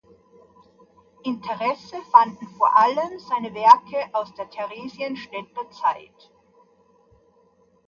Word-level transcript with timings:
Interesse 1.23 1.97
fanden 2.11 2.47
vor 2.57 2.75
allem 2.75 3.19
seine 3.19 3.53
Werke 3.53 3.97
aus 4.15 4.33
der 4.33 4.49
Theresienstädter 4.49 5.69
Zeit. 5.69 6.31